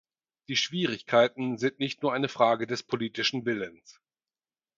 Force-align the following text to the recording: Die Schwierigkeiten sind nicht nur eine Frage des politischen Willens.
Die 0.47 0.55
Schwierigkeiten 0.55 1.59
sind 1.59 1.77
nicht 1.77 2.01
nur 2.01 2.11
eine 2.11 2.27
Frage 2.27 2.65
des 2.65 2.81
politischen 2.81 3.45
Willens. 3.45 4.01